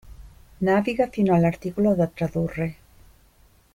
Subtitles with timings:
[0.69, 2.75] Naviga fino all'articolo da tradurre.